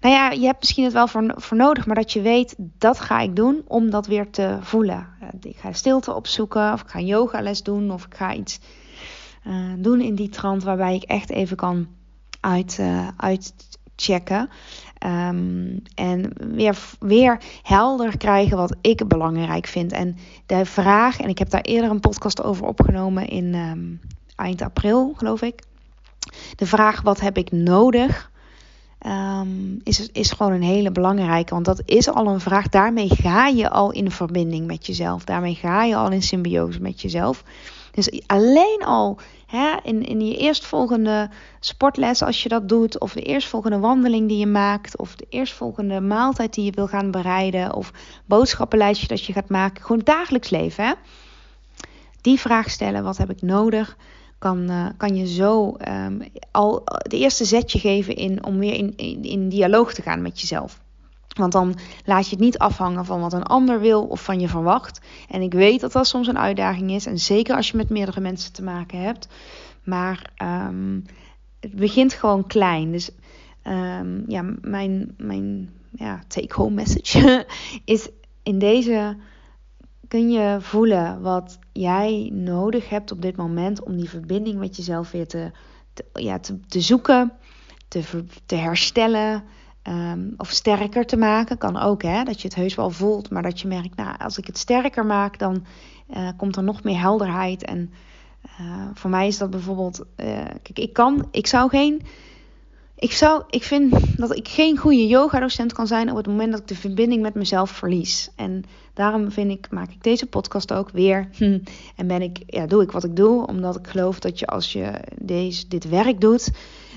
nou 0.00 0.14
ja, 0.14 0.30
je 0.30 0.46
hebt 0.46 0.60
misschien 0.60 0.84
het 0.84 0.92
wel 0.92 1.08
voor, 1.08 1.32
voor 1.36 1.56
nodig, 1.56 1.86
maar 1.86 1.96
dat 1.96 2.12
je 2.12 2.20
weet, 2.20 2.54
dat 2.58 3.00
ga 3.00 3.20
ik 3.20 3.36
doen 3.36 3.62
om 3.66 3.90
dat 3.90 4.06
weer 4.06 4.30
te 4.30 4.58
voelen. 4.60 5.08
Eh, 5.20 5.28
ik 5.50 5.56
ga 5.56 5.72
stilte 5.72 6.14
opzoeken, 6.14 6.72
of 6.72 6.80
ik 6.80 6.88
ga 6.88 6.98
een 6.98 7.06
yogales 7.06 7.62
doen, 7.62 7.90
of 7.90 8.04
ik 8.04 8.14
ga 8.14 8.34
iets 8.34 8.60
uh, 9.46 9.72
doen 9.78 10.00
in 10.00 10.14
die 10.14 10.28
trant 10.28 10.62
waarbij 10.62 10.94
ik 10.94 11.02
echt 11.02 11.30
even 11.30 11.56
kan 11.56 11.88
uit, 12.40 12.80
uitchecken. 13.16 14.48
Um, 15.06 15.82
en 15.94 16.32
weer, 16.54 16.78
weer 16.98 17.40
helder 17.62 18.16
krijgen 18.16 18.56
wat 18.56 18.76
ik 18.80 19.08
belangrijk 19.08 19.66
vind. 19.66 19.92
En 19.92 20.16
de 20.46 20.64
vraag, 20.64 21.20
en 21.20 21.28
ik 21.28 21.38
heb 21.38 21.50
daar 21.50 21.60
eerder 21.60 21.90
een 21.90 22.00
podcast 22.00 22.42
over 22.42 22.66
opgenomen 22.66 23.28
in 23.28 23.54
um, 23.54 24.00
eind 24.36 24.62
april, 24.62 25.14
geloof 25.16 25.42
ik. 25.42 25.62
De 26.56 26.66
vraag: 26.66 27.02
wat 27.02 27.20
heb 27.20 27.38
ik 27.38 27.52
nodig? 27.52 28.30
Um, 29.06 29.80
is, 29.82 30.08
is 30.12 30.30
gewoon 30.30 30.52
een 30.52 30.62
hele 30.62 30.92
belangrijke. 30.92 31.54
Want 31.54 31.64
dat 31.64 31.82
is 31.84 32.08
al 32.08 32.26
een 32.26 32.40
vraag. 32.40 32.68
Daarmee 32.68 33.08
ga 33.08 33.46
je 33.46 33.70
al 33.70 33.92
in 33.92 34.10
verbinding 34.10 34.66
met 34.66 34.86
jezelf. 34.86 35.24
Daarmee 35.24 35.54
ga 35.54 35.84
je 35.84 35.96
al 35.96 36.10
in 36.10 36.22
symbiose 36.22 36.80
met 36.80 37.00
jezelf. 37.00 37.44
Dus 37.94 38.22
alleen 38.26 38.82
al 38.84 39.18
hè, 39.46 39.76
in, 39.82 40.06
in 40.06 40.26
je 40.26 40.36
eerstvolgende 40.36 41.30
sportles, 41.60 42.22
als 42.22 42.42
je 42.42 42.48
dat 42.48 42.68
doet, 42.68 43.00
of 43.00 43.12
de 43.12 43.22
eerstvolgende 43.22 43.78
wandeling 43.78 44.28
die 44.28 44.38
je 44.38 44.46
maakt, 44.46 44.96
of 44.96 45.16
de 45.16 45.26
eerstvolgende 45.28 46.00
maaltijd 46.00 46.54
die 46.54 46.64
je 46.64 46.70
wil 46.70 46.86
gaan 46.86 47.10
bereiden, 47.10 47.74
of 47.74 47.92
boodschappenlijstje 48.24 49.06
dat 49.06 49.24
je 49.24 49.32
gaat 49.32 49.48
maken, 49.48 49.82
gewoon 49.82 50.00
dagelijks 50.04 50.50
leven. 50.50 50.84
Hè? 50.84 50.92
Die 52.20 52.40
vraag 52.40 52.70
stellen: 52.70 53.04
wat 53.04 53.16
heb 53.16 53.30
ik 53.30 53.42
nodig? 53.42 53.96
kan, 54.44 54.70
uh, 54.70 54.86
kan 54.96 55.16
je 55.16 55.26
zo 55.26 55.76
um, 55.88 56.22
al 56.50 56.82
de 57.08 57.18
eerste 57.18 57.44
zetje 57.44 57.78
geven 57.78 58.16
in, 58.16 58.44
om 58.44 58.58
weer 58.58 58.74
in, 58.74 58.92
in, 58.96 59.22
in 59.22 59.48
dialoog 59.48 59.94
te 59.94 60.02
gaan 60.02 60.22
met 60.22 60.40
jezelf. 60.40 60.83
Want 61.34 61.52
dan 61.52 61.74
laat 62.04 62.24
je 62.24 62.30
het 62.30 62.44
niet 62.44 62.58
afhangen 62.58 63.04
van 63.04 63.20
wat 63.20 63.32
een 63.32 63.42
ander 63.42 63.80
wil 63.80 64.04
of 64.04 64.24
van 64.24 64.40
je 64.40 64.48
verwacht. 64.48 65.00
En 65.28 65.42
ik 65.42 65.52
weet 65.52 65.80
dat 65.80 65.92
dat 65.92 66.06
soms 66.06 66.26
een 66.26 66.38
uitdaging 66.38 66.90
is. 66.90 67.06
En 67.06 67.18
zeker 67.18 67.56
als 67.56 67.70
je 67.70 67.76
met 67.76 67.90
meerdere 67.90 68.20
mensen 68.20 68.52
te 68.52 68.62
maken 68.62 69.00
hebt. 69.00 69.28
Maar 69.84 70.32
um, 70.42 71.04
het 71.60 71.74
begint 71.74 72.12
gewoon 72.12 72.46
klein. 72.46 72.92
Dus 72.92 73.10
um, 73.64 74.24
ja, 74.26 74.44
mijn, 74.60 75.14
mijn 75.16 75.70
ja, 75.90 76.20
take-home 76.28 76.74
message 76.74 77.46
is 77.84 78.08
in 78.42 78.58
deze 78.58 79.16
kun 80.08 80.30
je 80.30 80.56
voelen 80.60 81.20
wat 81.20 81.58
jij 81.72 82.30
nodig 82.32 82.88
hebt 82.88 83.12
op 83.12 83.22
dit 83.22 83.36
moment 83.36 83.82
om 83.82 83.96
die 83.96 84.08
verbinding 84.08 84.58
met 84.58 84.76
jezelf 84.76 85.10
weer 85.10 85.26
te, 85.26 85.50
ja, 86.12 86.38
te, 86.38 86.60
te, 86.60 86.80
zoeken, 86.80 87.32
te, 87.88 88.24
te 88.46 88.54
herstellen 88.54 89.44
um, 89.88 90.34
of 90.36 90.50
sterker 90.50 91.06
te 91.06 91.16
maken. 91.16 91.58
Kan 91.58 91.76
ook, 91.76 92.02
hè, 92.02 92.24
dat 92.24 92.40
je 92.40 92.48
het 92.48 92.56
heus 92.56 92.74
wel 92.74 92.90
voelt, 92.90 93.30
maar 93.30 93.42
dat 93.42 93.60
je 93.60 93.68
merkt, 93.68 93.96
nou, 93.96 94.16
als 94.18 94.38
ik 94.38 94.46
het 94.46 94.58
sterker 94.58 95.06
maak, 95.06 95.38
dan 95.38 95.64
uh, 96.16 96.28
komt 96.36 96.56
er 96.56 96.62
nog 96.62 96.82
meer 96.82 97.00
helderheid. 97.00 97.64
En 97.64 97.92
uh, 98.60 98.86
voor 98.94 99.10
mij 99.10 99.26
is 99.26 99.38
dat 99.38 99.50
bijvoorbeeld, 99.50 100.04
uh, 100.16 100.26
kijk, 100.62 100.78
ik 100.78 100.92
kan, 100.92 101.28
ik 101.30 101.46
zou 101.46 101.68
geen 101.68 102.02
ik, 103.04 103.12
zou, 103.12 103.42
ik 103.50 103.62
vind 103.62 104.18
dat 104.18 104.36
ik 104.36 104.48
geen 104.48 104.76
goede 104.76 105.06
yoga-docent 105.06 105.72
kan 105.72 105.86
zijn 105.86 106.10
op 106.10 106.16
het 106.16 106.26
moment 106.26 106.50
dat 106.52 106.60
ik 106.60 106.68
de 106.68 106.74
verbinding 106.74 107.22
met 107.22 107.34
mezelf 107.34 107.70
verlies. 107.70 108.30
En 108.36 108.64
daarom 108.94 109.30
vind 109.30 109.50
ik, 109.50 109.66
maak 109.70 109.90
ik 109.90 110.02
deze 110.02 110.26
podcast 110.26 110.72
ook 110.72 110.90
weer. 110.90 111.28
En 111.96 112.06
ben 112.06 112.22
ik, 112.22 112.42
ja, 112.46 112.66
doe 112.66 112.82
ik 112.82 112.90
wat 112.90 113.04
ik 113.04 113.16
doe, 113.16 113.46
omdat 113.46 113.76
ik 113.76 113.86
geloof 113.86 114.18
dat 114.18 114.38
je 114.38 114.46
als 114.46 114.72
je 114.72 114.92
deze, 115.20 115.68
dit 115.68 115.88
werk 115.88 116.20
doet. 116.20 116.50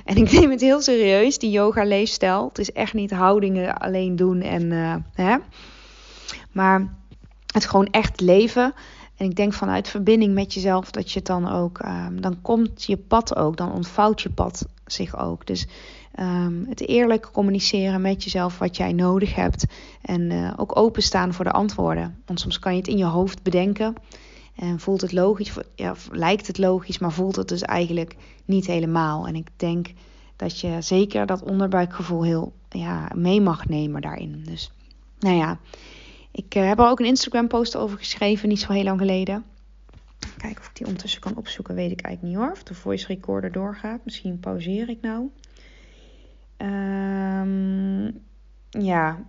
En 0.07 0.15
ik 0.15 0.31
neem 0.31 0.49
het 0.49 0.61
heel 0.61 0.81
serieus, 0.81 1.37
die 1.37 1.49
yoga-leefstijl. 1.49 2.47
Het 2.47 2.59
is 2.59 2.71
echt 2.71 2.93
niet 2.93 3.11
houdingen 3.11 3.77
alleen 3.77 4.15
doen 4.15 4.41
en. 4.41 4.71
Uh, 4.71 4.95
hè, 5.13 5.37
maar 6.51 6.93
het 7.53 7.65
gewoon 7.65 7.87
echt 7.87 8.21
leven. 8.21 8.73
En 9.17 9.25
ik 9.25 9.35
denk 9.35 9.53
vanuit 9.53 9.87
verbinding 9.87 10.33
met 10.33 10.53
jezelf 10.53 10.91
dat 10.91 11.11
je 11.11 11.17
het 11.17 11.27
dan 11.27 11.51
ook, 11.51 11.79
um, 11.85 12.21
dan 12.21 12.41
komt 12.41 12.83
je 12.83 12.97
pad 12.97 13.35
ook, 13.35 13.57
dan 13.57 13.73
ontvouwt 13.73 14.21
je 14.21 14.29
pad 14.29 14.65
zich 14.85 15.17
ook. 15.19 15.45
Dus 15.45 15.67
um, 16.19 16.65
het 16.69 16.87
eerlijk 16.87 17.29
communiceren 17.31 18.01
met 18.01 18.23
jezelf 18.23 18.57
wat 18.57 18.77
jij 18.77 18.93
nodig 18.93 19.35
hebt 19.35 19.65
en 20.01 20.31
uh, 20.31 20.53
ook 20.55 20.77
openstaan 20.77 21.33
voor 21.33 21.45
de 21.45 21.51
antwoorden. 21.51 22.21
Want 22.25 22.39
soms 22.39 22.59
kan 22.59 22.71
je 22.71 22.77
het 22.77 22.87
in 22.87 22.97
je 22.97 23.05
hoofd 23.05 23.43
bedenken 23.43 23.95
en 24.57 24.79
voelt 24.79 25.01
het 25.01 25.11
logisch, 25.11 25.53
ja, 25.75 25.95
lijkt 26.11 26.47
het 26.47 26.57
logisch, 26.57 26.97
maar 26.97 27.11
voelt 27.11 27.35
het 27.35 27.47
dus 27.47 27.61
eigenlijk 27.61 28.15
niet 28.45 28.65
helemaal. 28.65 29.27
En 29.27 29.35
ik 29.35 29.47
denk 29.55 29.87
dat 30.35 30.59
je 30.59 30.81
zeker 30.81 31.25
dat 31.25 31.43
onderbuikgevoel 31.43 32.23
heel 32.23 32.53
ja, 32.69 33.11
mee 33.15 33.41
mag 33.41 33.67
nemen 33.67 34.01
daarin. 34.01 34.43
Dus 34.45 34.71
nou 35.19 35.35
ja. 35.35 35.59
Ik 36.31 36.55
uh, 36.55 36.67
heb 36.67 36.79
er 36.79 36.87
ook 36.87 36.99
een 36.99 37.05
Instagram 37.05 37.47
post 37.47 37.75
over 37.75 37.97
geschreven, 37.97 38.49
niet 38.49 38.59
zo 38.59 38.71
heel 38.71 38.83
lang 38.83 38.99
geleden. 38.99 39.43
Kijken 40.37 40.61
of 40.61 40.67
ik 40.67 40.75
die 40.75 40.85
ondertussen 40.85 41.21
kan 41.21 41.35
opzoeken, 41.35 41.75
weet 41.75 41.91
ik 41.91 42.01
eigenlijk 42.01 42.35
niet 42.35 42.43
hoor. 42.43 42.51
Of 42.51 42.63
de 42.63 42.73
voice 42.73 43.07
recorder 43.07 43.51
doorgaat. 43.51 44.05
Misschien 44.05 44.39
pauzeer 44.39 44.89
ik 44.89 45.01
nou. 45.01 45.29
Um, 46.57 48.19
ja. 48.69 49.19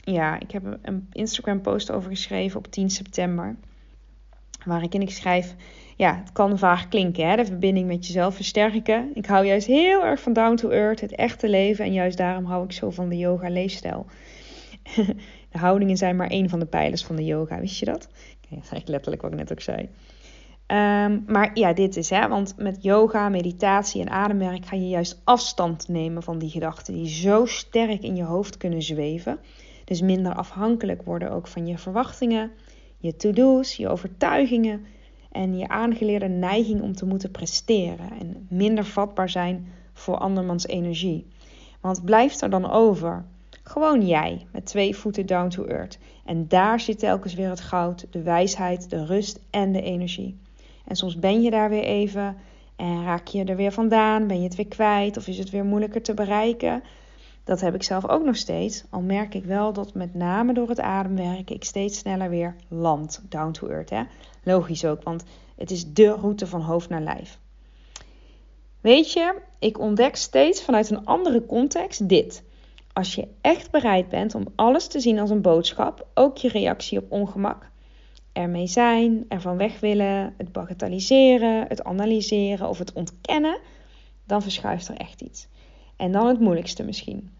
ja, 0.00 0.40
ik 0.40 0.50
heb 0.50 0.78
een 0.82 1.08
Instagram 1.12 1.60
post 1.60 1.90
over 1.90 2.10
geschreven 2.10 2.58
op 2.58 2.70
10 2.70 2.90
september. 2.90 3.56
Waarin 4.64 5.00
ik 5.00 5.10
schrijf, 5.10 5.54
ja, 5.96 6.16
het 6.16 6.32
kan 6.32 6.58
vaag 6.58 6.88
klinken, 6.88 7.28
hè? 7.28 7.36
de 7.36 7.44
verbinding 7.44 7.86
met 7.86 8.06
jezelf 8.06 8.34
versterken. 8.34 9.10
Ik 9.14 9.26
hou 9.26 9.46
juist 9.46 9.66
heel 9.66 10.04
erg 10.04 10.20
van 10.20 10.32
down 10.32 10.54
to 10.54 10.68
earth, 10.68 11.00
het 11.00 11.14
echte 11.14 11.48
leven. 11.48 11.84
En 11.84 11.92
juist 11.92 12.16
daarom 12.16 12.44
hou 12.44 12.64
ik 12.64 12.72
zo 12.72 12.90
van 12.90 13.08
de 13.08 13.16
yoga 13.16 13.48
leefstijl. 13.48 14.06
De 15.50 15.58
houdingen 15.58 15.96
zijn 15.96 16.16
maar 16.16 16.30
één 16.30 16.48
van 16.48 16.58
de 16.58 16.66
pijlers 16.66 17.04
van 17.04 17.16
de 17.16 17.24
yoga, 17.24 17.60
wist 17.60 17.78
je 17.78 17.84
dat? 17.84 18.00
dat 18.00 18.10
is 18.50 18.56
eigenlijk 18.58 18.88
letterlijk 18.88 19.22
wat 19.22 19.32
ik 19.32 19.38
net 19.38 19.52
ook 19.52 19.60
zei. 19.60 19.88
Um, 20.66 21.24
maar 21.26 21.50
ja, 21.54 21.72
dit 21.72 21.96
is 21.96 22.10
hè, 22.10 22.28
want 22.28 22.54
met 22.56 22.82
yoga, 22.82 23.28
meditatie 23.28 24.00
en 24.00 24.10
ademwerk 24.10 24.66
ga 24.66 24.76
je 24.76 24.88
juist 24.88 25.20
afstand 25.24 25.88
nemen 25.88 26.22
van 26.22 26.38
die 26.38 26.50
gedachten 26.50 26.94
die 26.94 27.08
zo 27.08 27.46
sterk 27.46 28.02
in 28.02 28.16
je 28.16 28.22
hoofd 28.22 28.56
kunnen 28.56 28.82
zweven. 28.82 29.38
Dus 29.84 30.00
minder 30.00 30.34
afhankelijk 30.34 31.02
worden 31.02 31.30
ook 31.30 31.46
van 31.46 31.66
je 31.66 31.78
verwachtingen, 31.78 32.50
je 33.00 33.16
to-do's, 33.16 33.76
je 33.76 33.88
overtuigingen 33.88 34.84
en 35.32 35.58
je 35.58 35.68
aangeleerde 35.68 36.28
neiging 36.28 36.82
om 36.82 36.92
te 36.92 37.06
moeten 37.06 37.30
presteren 37.30 38.10
en 38.20 38.46
minder 38.48 38.84
vatbaar 38.84 39.28
zijn 39.28 39.72
voor 39.92 40.16
andermans 40.16 40.66
energie. 40.66 41.26
Want 41.80 42.04
blijft 42.04 42.40
er 42.40 42.50
dan 42.50 42.70
over? 42.70 43.24
Gewoon 43.62 44.06
jij, 44.06 44.46
met 44.52 44.66
twee 44.66 44.96
voeten 44.96 45.26
down 45.26 45.48
to 45.48 45.64
earth. 45.64 45.98
En 46.24 46.48
daar 46.48 46.80
zit 46.80 46.98
telkens 46.98 47.34
weer 47.34 47.48
het 47.48 47.60
goud, 47.60 48.06
de 48.10 48.22
wijsheid, 48.22 48.90
de 48.90 49.04
rust 49.04 49.40
en 49.50 49.72
de 49.72 49.82
energie. 49.82 50.36
En 50.84 50.96
soms 50.96 51.18
ben 51.18 51.42
je 51.42 51.50
daar 51.50 51.68
weer 51.68 51.84
even 51.84 52.36
en 52.76 53.04
raak 53.04 53.26
je 53.26 53.44
er 53.44 53.56
weer 53.56 53.72
vandaan, 53.72 54.26
ben 54.26 54.36
je 54.36 54.44
het 54.44 54.54
weer 54.54 54.68
kwijt 54.68 55.16
of 55.16 55.26
is 55.26 55.38
het 55.38 55.50
weer 55.50 55.64
moeilijker 55.64 56.02
te 56.02 56.14
bereiken. 56.14 56.82
Dat 57.44 57.60
heb 57.60 57.74
ik 57.74 57.82
zelf 57.82 58.08
ook 58.08 58.24
nog 58.24 58.36
steeds. 58.36 58.84
Al 58.90 59.00
merk 59.00 59.34
ik 59.34 59.44
wel 59.44 59.72
dat 59.72 59.94
met 59.94 60.14
name 60.14 60.52
door 60.52 60.68
het 60.68 60.80
ademwerken 60.80 61.54
ik 61.54 61.64
steeds 61.64 61.98
sneller 61.98 62.30
weer 62.30 62.56
land, 62.68 63.22
down 63.28 63.50
to 63.50 63.68
earth. 63.68 63.90
Hè? 63.90 64.02
Logisch 64.44 64.84
ook, 64.84 65.02
want 65.02 65.24
het 65.56 65.70
is 65.70 65.92
de 65.92 66.12
route 66.12 66.46
van 66.46 66.60
hoofd 66.60 66.88
naar 66.88 67.02
lijf. 67.02 67.38
Weet 68.80 69.12
je, 69.12 69.34
ik 69.58 69.78
ontdek 69.78 70.16
steeds 70.16 70.62
vanuit 70.62 70.90
een 70.90 71.04
andere 71.04 71.46
context 71.46 72.08
dit. 72.08 72.42
Als 72.92 73.14
je 73.14 73.28
echt 73.40 73.70
bereid 73.70 74.08
bent 74.08 74.34
om 74.34 74.46
alles 74.54 74.86
te 74.86 75.00
zien 75.00 75.18
als 75.18 75.30
een 75.30 75.42
boodschap, 75.42 76.06
ook 76.14 76.36
je 76.36 76.48
reactie 76.48 76.98
op 76.98 77.12
ongemak, 77.12 77.70
ermee 78.32 78.66
zijn, 78.66 79.24
ervan 79.28 79.56
weg 79.56 79.80
willen, 79.80 80.34
het 80.36 80.52
bagatelliseren, 80.52 81.66
het 81.68 81.84
analyseren 81.84 82.68
of 82.68 82.78
het 82.78 82.92
ontkennen, 82.92 83.58
dan 84.24 84.42
verschuift 84.42 84.88
er 84.88 84.96
echt 84.96 85.20
iets. 85.20 85.48
En 86.00 86.12
dan 86.12 86.26
het 86.26 86.40
moeilijkste 86.40 86.82
misschien. 86.82 87.30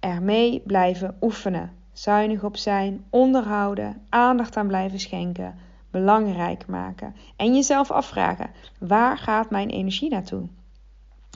Ermee 0.00 0.62
blijven 0.66 1.16
oefenen, 1.20 1.72
zuinig 1.92 2.44
op 2.44 2.56
zijn, 2.56 3.04
onderhouden, 3.10 4.02
aandacht 4.08 4.56
aan 4.56 4.66
blijven 4.66 5.00
schenken, 5.00 5.58
belangrijk 5.90 6.66
maken 6.66 7.14
en 7.36 7.54
jezelf 7.54 7.90
afvragen: 7.90 8.50
waar 8.78 9.18
gaat 9.18 9.50
mijn 9.50 9.68
energie 9.68 10.10
naartoe? 10.10 10.40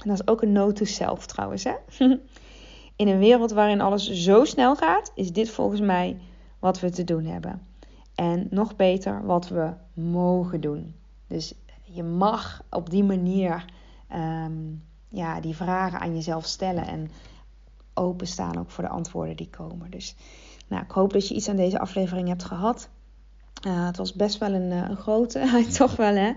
En 0.03 0.09
dat 0.09 0.21
is 0.21 0.27
ook 0.27 0.43
een 0.43 0.53
note 0.53 0.73
to 0.73 0.85
self 0.85 1.27
trouwens. 1.27 1.65
Hè? 1.65 1.75
In 2.97 3.09
een 3.09 3.19
wereld 3.19 3.51
waarin 3.51 3.81
alles 3.81 4.11
zo 4.11 4.45
snel 4.45 4.77
gaat, 4.77 5.13
is 5.15 5.33
dit 5.33 5.51
volgens 5.51 5.81
mij 5.81 6.17
wat 6.59 6.81
we 6.81 6.91
te 6.91 7.05
doen 7.05 7.25
hebben. 7.25 7.63
En 8.15 8.47
nog 8.51 8.77
beter, 8.77 9.25
wat 9.27 9.49
we 9.49 9.71
mogen 9.95 10.61
doen. 10.61 10.95
Dus 11.27 11.55
je 11.83 12.03
mag 12.03 12.63
op 12.71 12.91
die 12.91 13.05
manier 13.05 13.65
ehm, 14.09 14.53
ja, 15.13 15.41
die 15.41 15.57
vragen 15.57 16.01
aan 16.01 16.15
jezelf 16.15 16.47
stellen 16.47 16.87
en 16.87 17.11
openstaan 17.95 18.59
ook 18.59 18.71
voor 18.71 18.85
de 18.85 18.91
antwoorden 18.91 19.37
die 19.37 19.51
komen. 19.51 19.91
Dus 19.91 20.15
nou, 20.69 20.83
ik 20.83 20.91
hoop 20.91 21.13
dat 21.13 21.29
je 21.29 21.35
iets 21.35 21.49
aan 21.49 21.57
deze 21.57 21.79
aflevering 21.79 22.29
hebt 22.29 22.45
gehad. 22.45 22.89
Uh, 23.67 23.87
het 23.87 23.97
was 23.97 24.13
best 24.13 24.39
wel 24.39 24.53
een, 24.53 24.71
eh, 24.73 24.89
een 24.89 24.97
grote, 24.97 25.65
toch 25.79 25.97
wel 25.97 26.15
hè. 26.15 26.29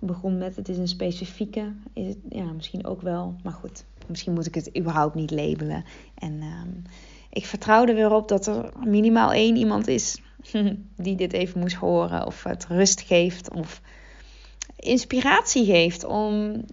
Ik 0.00 0.06
begon 0.06 0.38
met 0.38 0.56
het 0.56 0.68
is 0.68 0.78
een 0.78 0.88
specifieke, 0.88 1.72
is 1.92 2.06
het, 2.06 2.18
ja, 2.28 2.52
misschien 2.52 2.86
ook 2.86 3.02
wel, 3.02 3.34
maar 3.42 3.52
goed, 3.52 3.84
misschien 4.06 4.32
moet 4.32 4.46
ik 4.46 4.54
het 4.54 4.78
überhaupt 4.78 5.14
niet 5.14 5.30
labelen. 5.30 5.84
En 6.14 6.42
um, 6.42 6.82
ik 7.30 7.46
vertrouw 7.46 7.86
er 7.86 7.94
weer 7.94 8.12
op 8.12 8.28
dat 8.28 8.46
er 8.46 8.72
minimaal 8.84 9.32
één 9.32 9.56
iemand 9.56 9.88
is 9.88 10.22
die 10.96 11.16
dit 11.16 11.32
even 11.32 11.60
moest 11.60 11.76
horen, 11.76 12.26
of 12.26 12.42
het 12.42 12.66
rust 12.66 13.00
geeft, 13.00 13.54
of 13.54 13.80
inspiratie 14.76 15.64
geeft 15.64 16.04
om, 16.04 16.64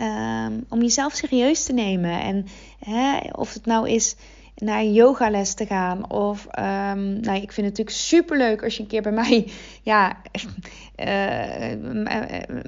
um, 0.00 0.64
om 0.68 0.80
jezelf 0.80 1.12
serieus 1.12 1.64
te 1.64 1.72
nemen. 1.72 2.20
En 2.20 2.46
hè, 2.78 3.18
of 3.32 3.54
het 3.54 3.66
nou 3.66 3.88
is 3.88 4.16
naar 4.60 4.84
yogales 4.84 5.54
te 5.54 5.66
gaan. 5.66 6.10
Of, 6.10 6.46
um, 6.58 7.20
nou, 7.20 7.36
ik 7.42 7.52
vind 7.52 7.66
het 7.66 7.78
natuurlijk 7.78 7.96
super 7.96 8.38
leuk 8.38 8.62
als 8.62 8.76
je 8.76 8.82
een 8.82 8.88
keer 8.88 9.02
bij 9.02 9.12
mij, 9.12 9.46
ja, 9.82 10.16
uh, 10.96 12.04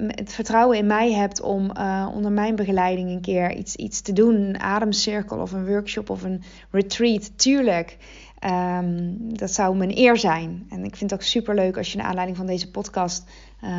het 0.07 0.33
vertrouwen 0.33 0.77
in 0.77 0.87
mij 0.87 1.11
hebt 1.11 1.41
om 1.41 1.71
uh, 1.77 2.09
onder 2.13 2.31
mijn 2.31 2.55
begeleiding 2.55 3.09
een 3.09 3.21
keer 3.21 3.55
iets, 3.55 3.75
iets 3.75 4.01
te 4.01 4.13
doen. 4.13 4.35
Een 4.35 4.59
ademcirkel 4.59 5.37
of 5.37 5.51
een 5.51 5.67
workshop 5.67 6.09
of 6.09 6.23
een 6.23 6.43
retreat. 6.71 7.37
Tuurlijk. 7.37 7.97
Um, 8.45 9.17
dat 9.37 9.51
zou 9.51 9.75
mijn 9.75 9.97
eer 9.97 10.17
zijn. 10.17 10.65
En 10.69 10.83
ik 10.83 10.95
vind 10.95 11.11
het 11.11 11.19
ook 11.19 11.25
super 11.25 11.55
leuk 11.55 11.77
als 11.77 11.91
je 11.91 11.97
naar 11.97 12.07
aanleiding 12.07 12.37
van 12.37 12.45
deze 12.45 12.71
podcast. 12.71 13.29
Uh, 13.63 13.69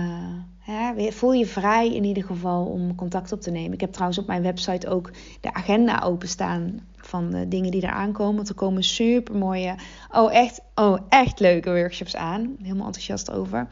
hè, 0.58 1.12
voel 1.12 1.32
je 1.32 1.46
vrij 1.46 1.94
in 1.94 2.04
ieder 2.04 2.24
geval 2.24 2.64
om 2.64 2.94
contact 2.94 3.32
op 3.32 3.40
te 3.40 3.50
nemen. 3.50 3.72
Ik 3.72 3.80
heb 3.80 3.92
trouwens 3.92 4.18
op 4.18 4.26
mijn 4.26 4.42
website 4.42 4.88
ook 4.88 5.10
de 5.40 5.52
agenda 5.52 6.00
openstaan 6.00 6.80
van 6.96 7.30
de 7.30 7.48
dingen 7.48 7.70
die 7.70 7.82
er 7.82 7.92
aankomen. 7.92 8.36
Want 8.36 8.48
er 8.48 8.54
komen 8.54 8.82
super 8.82 9.36
mooie, 9.36 9.74
oh 10.10 10.34
echt, 10.34 10.60
oh 10.74 10.98
echt 11.08 11.40
leuke 11.40 11.70
workshops 11.70 12.16
aan. 12.16 12.56
Helemaal 12.62 12.86
enthousiast 12.86 13.30
over. 13.30 13.68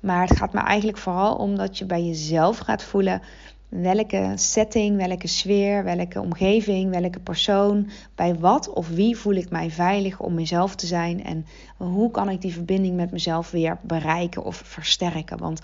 Maar 0.00 0.28
het 0.28 0.36
gaat 0.36 0.52
me 0.52 0.60
eigenlijk 0.60 0.98
vooral 0.98 1.34
om 1.36 1.56
dat 1.56 1.78
je 1.78 1.86
bij 1.86 2.04
jezelf 2.04 2.58
gaat 2.58 2.82
voelen 2.82 3.22
welke 3.82 4.32
setting, 4.34 4.96
welke 4.96 5.26
sfeer, 5.28 5.84
welke 5.84 6.20
omgeving, 6.20 6.90
welke 6.90 7.20
persoon, 7.20 7.90
bij 8.14 8.34
wat 8.34 8.68
of 8.68 8.88
wie 8.88 9.16
voel 9.16 9.34
ik 9.34 9.50
mij 9.50 9.70
veilig 9.70 10.20
om 10.20 10.34
mezelf 10.34 10.74
te 10.74 10.86
zijn 10.86 11.24
en 11.24 11.46
hoe 11.76 12.10
kan 12.10 12.28
ik 12.28 12.40
die 12.40 12.52
verbinding 12.52 12.96
met 12.96 13.10
mezelf 13.10 13.50
weer 13.50 13.78
bereiken 13.82 14.44
of 14.44 14.56
versterken. 14.64 15.38
Want 15.38 15.60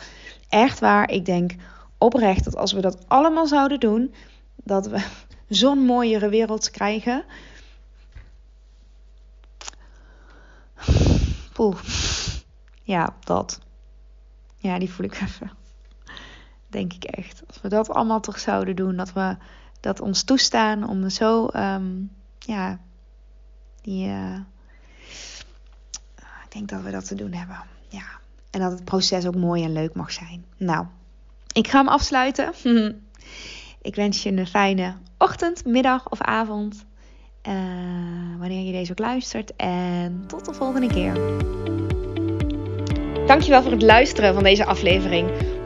echt 0.48 0.78
waar, 0.78 1.10
ik 1.10 1.24
denk 1.24 1.54
oprecht 1.98 2.44
dat 2.44 2.56
als 2.56 2.72
we 2.72 2.80
dat 2.80 3.08
allemaal 3.08 3.46
zouden 3.46 3.80
doen, 3.80 4.14
dat 4.56 4.86
we 4.86 5.06
zo'n 5.48 5.84
mooiere 5.84 6.28
wereld 6.28 6.70
krijgen. 6.70 7.24
Poeh. 11.52 11.78
Ja, 12.82 13.14
dat. 13.20 13.60
Ja, 14.56 14.78
die 14.78 14.90
voel 14.90 15.06
ik 15.06 15.20
even. 15.20 15.59
Denk 16.70 16.92
ik 16.92 17.04
echt. 17.04 17.42
Als 17.46 17.60
we 17.60 17.68
dat 17.68 17.90
allemaal 17.90 18.20
toch 18.20 18.38
zouden 18.38 18.76
doen, 18.76 18.96
dat 18.96 19.12
we 19.12 19.36
dat 19.80 20.00
ons 20.00 20.22
toestaan 20.22 20.88
om 20.88 21.08
zo, 21.08 21.48
um, 21.56 22.10
ja, 22.38 22.78
die. 23.82 24.06
Uh, 24.06 24.36
ik 26.44 26.56
denk 26.56 26.68
dat 26.68 26.82
we 26.82 26.90
dat 26.90 27.06
te 27.06 27.14
doen 27.14 27.32
hebben. 27.32 27.56
Ja. 27.88 28.04
En 28.50 28.60
dat 28.60 28.72
het 28.72 28.84
proces 28.84 29.26
ook 29.26 29.36
mooi 29.36 29.64
en 29.64 29.72
leuk 29.72 29.94
mag 29.94 30.12
zijn. 30.12 30.44
Nou, 30.56 30.86
ik 31.52 31.68
ga 31.68 31.78
hem 31.78 31.88
afsluiten. 31.88 32.52
ik 33.82 33.94
wens 33.94 34.22
je 34.22 34.32
een 34.32 34.46
fijne 34.46 34.94
ochtend, 35.18 35.64
middag 35.64 36.08
of 36.08 36.20
avond. 36.20 36.84
Uh, 37.48 37.54
wanneer 38.38 38.66
je 38.66 38.72
deze 38.72 38.90
ook 38.90 38.98
luistert. 38.98 39.56
En 39.56 40.24
tot 40.26 40.44
de 40.44 40.54
volgende 40.54 40.86
keer. 40.86 41.14
Dankjewel 43.26 43.62
voor 43.62 43.72
het 43.72 43.82
luisteren 43.82 44.34
van 44.34 44.42
deze 44.42 44.64
aflevering. 44.64 45.30